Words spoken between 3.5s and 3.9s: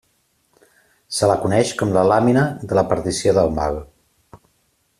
Mal.